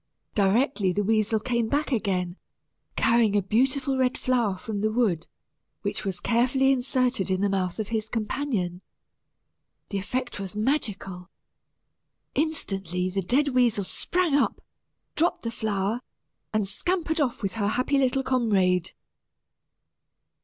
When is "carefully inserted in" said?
6.19-7.41